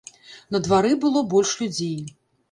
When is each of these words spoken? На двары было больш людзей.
На 0.53 0.61
двары 0.67 0.93
было 1.03 1.21
больш 1.33 1.51
людзей. 1.59 1.99